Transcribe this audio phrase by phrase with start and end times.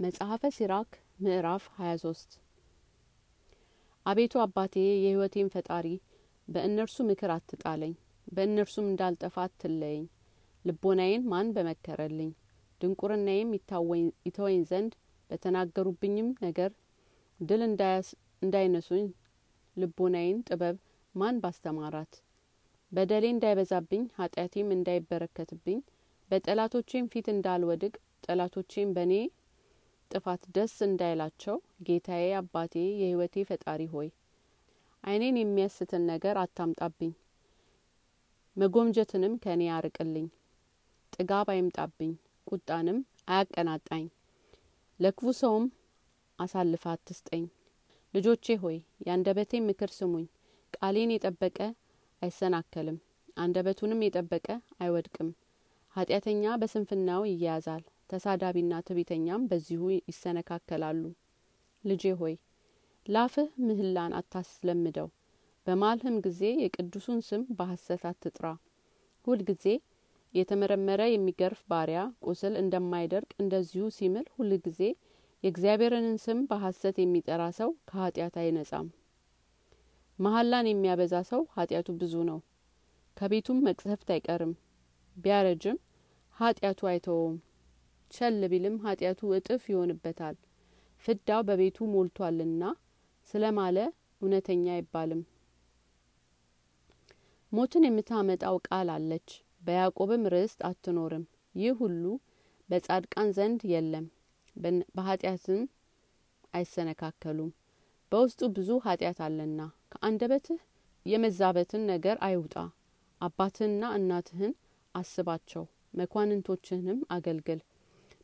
[0.00, 0.90] መጽሐፈ ሲራክ
[1.22, 2.36] ምዕራፍ 23
[4.06, 5.86] አቤቱ አባቴ የሕይወቴን ፈጣሪ
[6.48, 7.92] በእነርሱ ምክር አትጣለኝ
[8.26, 10.04] በእነርሱም እንዳልጠፋ አትለየኝ።
[10.64, 12.30] ልቦናዬን ማን በመከረልኝ?
[12.80, 13.50] ድንቁርናዬም
[14.26, 14.94] ይተወኝ ዘንድ
[15.30, 16.70] በተናገሩብኝም ነገር
[17.40, 17.64] ድል
[18.42, 19.06] እንዳይነሱኝ።
[19.76, 20.78] ልቦናዬን ጥበብ
[21.14, 22.12] ማን ባስተማራት?
[22.92, 25.78] በደሌ እንዳይበዛብኝ ኃጢአቴም እንዳይበረከትብኝ
[26.30, 27.94] በጠላቶቼም ፊት እንዳልወድቅ
[28.24, 29.12] ጠላቶቼም በእኔ
[30.10, 34.08] ጥፋት ደስ እንዳይላቸው ጌታዬ አባቴ የሕይወቴ ፈጣሪ ሆይ
[35.04, 37.12] ዓይኔን የሚያስትን ነገር አታምጣብኝ።
[38.56, 40.26] መጎምጀትንም ከእኔ አርቅልኝ።
[41.12, 42.12] ጥጋብ አይምጣብኝ
[42.46, 42.98] ቁጣንም
[43.28, 44.04] አያቀናጣኝ።
[45.00, 45.66] ለክፉ ሰውም
[46.38, 47.44] አሳልፈ አትስጠኝ።
[48.14, 50.26] ልጆቼ ሆይ የአንደበቴን ምክር ስሙኝ።
[50.72, 51.58] ቃሌን የጠበቀ
[52.22, 52.98] አይሰናከልም
[53.36, 54.46] አንደበቱንም የጠበቀ
[54.80, 55.30] አይወድቅም።
[55.96, 61.02] ኃጢአተኛ በስንፍናው ይያዛል ተሳዳቢና ትቢተኛም በዚሁ ይሰነካከላሉ።
[61.84, 62.34] ልጄ ሆይ
[63.06, 65.08] ላፍህ ምህላን አታስለምደው።
[65.66, 68.44] በማልህም ጊዜ የቅዱሱን ስም በሐሰት አትጥራ።
[69.26, 69.64] ሁል ጊዜ
[70.34, 74.80] የተመረመረ የሚገርፍ ባሪያ ቁስል እንደማይደርቅ እንደዚሁ ሲምል ሁል ጊዜ
[75.42, 78.88] የእግዚአብሔርንን ስም በሐሰት የሚጠራ ሰው ከኃጢአት አይነጻም።
[80.18, 82.38] መሀላን የሚያበዛ ሰው ኃጢአቱ ብዙ ነው።
[83.16, 84.52] ከቤቱም መቅሰፍት አይቀርም።
[85.16, 85.78] ቢያረጅም
[86.36, 87.36] ኃጢአቱ አይተወውም
[88.10, 90.36] ቸል ቢልም ኃጢአቱ እጥፍ ይሆንበታል።
[91.04, 92.62] ፍዳው በቤቱ ሞልቷልና
[93.28, 93.76] ስለማለ
[94.20, 95.20] እውነተኛ አይባልም።
[97.52, 99.28] ሞትን የምታመጣው ቃል አለች
[99.62, 102.04] በያዕቆብም ርስት አትኖርም። ይህ ሁሉ
[102.68, 104.04] በጻድቃን ዘንድ የለም
[104.96, 105.62] በኃጢአትም
[106.54, 107.50] አይሰነካከሉም።
[108.12, 109.60] በውስጡ ብዙ ኃጢአት አለና
[109.92, 110.60] ከአንደበትህ
[111.06, 112.54] የመዛበትን ነገር አይውጣ።
[113.20, 114.52] አባትህንና እናትህን
[114.94, 115.64] አስባቸው
[115.94, 117.60] መኳንንቶችህንም አገልግል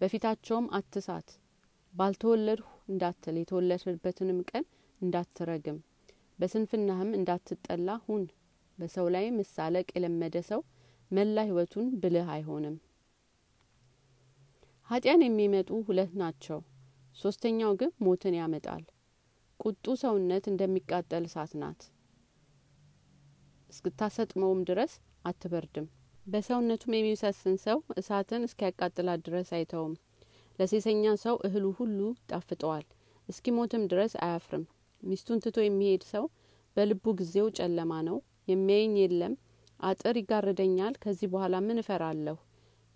[0.00, 1.28] በፊታቸውም አትሳት።
[1.94, 4.64] ባልተወለድሁ እንዳትል የተወለድበትንም ቀን
[5.00, 5.78] እንዳትረግም።
[6.38, 8.22] በስንፍናህም እንዳትጠላ ሁን።
[8.78, 10.60] በሰው ላይ መሳለቅ የለመደ ሰው
[11.10, 12.76] መላ ህይወቱን ብልህ አይሆንም።
[14.88, 16.60] ኃጢያን የሚመጡ ሁለት ናቸው።
[17.16, 18.84] ሶስተኛው ግን ሞትን ያመጣል።
[19.60, 21.80] ቁጡ ሰውነት እንደሚቃጠል እሳት ናት።
[23.70, 24.92] እስክታሰጥመውም ድረስ
[25.24, 25.86] አትበርድም
[26.30, 29.94] በሰውነቱም የሚሰስን ሰው እሳትን እስኪያቃጥላት ድረስ አይተውም።
[30.58, 31.98] ለሴሰኛ ሰው እህሉ ሁሉ
[32.30, 32.84] ጣፍጠዋል
[33.28, 34.64] እስኪሞትም ድረስ አያፍርም።
[35.02, 36.24] ሚስቱን ትቶ የሚሄድ ሰው
[36.76, 38.18] በልቡ ጊዜው ጨለማ ነው።
[38.48, 39.34] የሚያየኝ የለም።
[39.80, 42.36] አጥር ይጋርደኛል ከዚህ በኋላ ምን እፈራለሁ?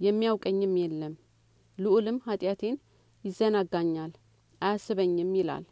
[0.00, 1.14] የሚያውቀኝም የለም።
[1.78, 2.76] ልዑልም ኃጢአቴን
[3.24, 4.12] ይዘናጋኛል።
[4.60, 5.64] አያስበኝም ይላል።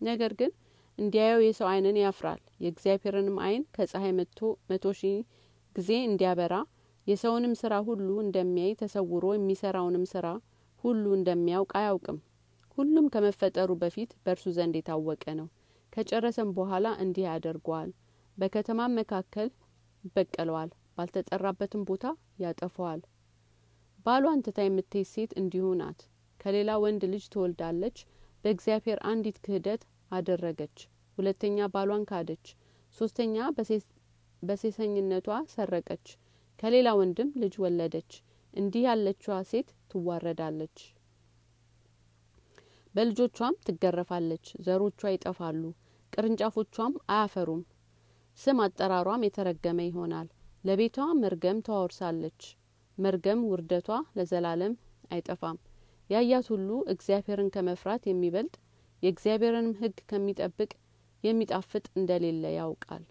[0.00, 0.52] ነገር ግን
[0.98, 4.40] እንዲያየው የሰው አይንን ያፍራል። የእግዚአብሔርንም አይን ከፀሐይ መጥቶ
[4.70, 5.16] መቶ ሺህ
[5.76, 6.54] ጊዜ እንዲያበራ
[7.06, 10.26] የሰውንም ስራ ሁሉ እንደሚያይ ተሰውሮ የሚሰራውንም ስራ
[10.84, 12.18] ሁሉ እንደሚያውቅ አያውቅም።
[12.78, 15.48] ሁሉም ከመፈጠሩ በፊት በእርሱ ዘንድ የታወቀ ነው።
[15.92, 17.90] ከጨረሰም በኋላ እንዲህ ያደርገዋል።
[18.36, 19.48] በከተማም መካከል
[20.04, 22.04] ይበቀለዋል ባልተጠራበትም ቦታ
[22.42, 23.00] ያጠፈዋል
[24.06, 26.00] ባሏን ትታ የምትሄድ ሴት እንዲሁ ናት።
[26.40, 27.98] ከሌላ ወንድ ልጅ ትወልዳለች።
[28.42, 30.78] በእግዚአብሔር አንዲት ክህደት አደረገች።
[31.18, 32.46] ሁለተኛ ባሏን ካደች።
[32.94, 33.36] ሶስተኛ
[34.42, 36.06] በሴሰኝነቷ ሰረቀች
[36.58, 38.12] ከሌላ ወንድም ልጅ ወለደች።
[38.54, 40.76] እንዲህ ያለችዋ ሴት ትዋረዳለች።
[42.94, 45.62] በልጆቿም ትገረፋለች። ዘሮቿ ይጠፋሉ።
[46.12, 47.62] ቅርንጫፎቿም አያፈሩም።
[48.38, 50.28] ስም አጠራሯም የተረገመ ይሆናል።
[50.64, 52.42] ለቤቷ መርገም ተዋውርሳለች።
[52.98, 54.74] መርገም ውርደቷ ለዘላለም
[55.10, 55.58] አይጠፋም።
[56.10, 58.54] ያያት ሁሉ እግዚአብሔርን ከመፍራት የሚበልጥ
[59.02, 60.70] የእግዚአብሔርንም ህግ ከሚጠብቅ
[61.24, 63.04] የሚጣፍጥ እንደሌለ ያውቃል